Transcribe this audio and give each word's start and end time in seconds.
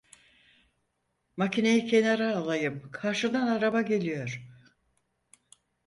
Makineyi 1.37 1.85
kenara 1.87 2.35
alayım, 2.37 2.89
karşıdan 2.91 3.47
araba 3.47 3.81
geliyor! 3.81 4.47